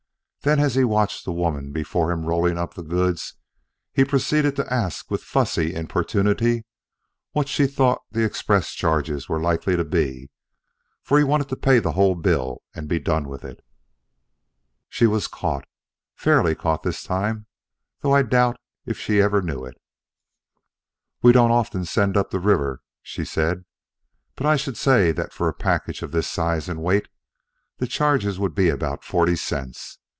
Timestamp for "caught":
15.27-15.61, 15.61-15.65